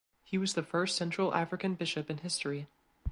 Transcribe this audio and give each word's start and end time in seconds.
He 0.23 0.39
was 0.39 0.55
the 0.55 0.63
first 0.63 0.95
central 0.97 1.31
African 1.35 1.75
bishop 1.75 2.09
in 2.09 2.17
history. 2.17 2.65